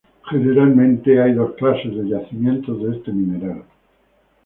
Generalmente 0.31 1.21
hay 1.21 1.33
dos 1.33 1.53
clases 1.57 1.95
de 1.95 2.09
yacimientos 2.09 2.81
de 2.81 2.97
este 2.97 3.11
mineral. 3.13 3.63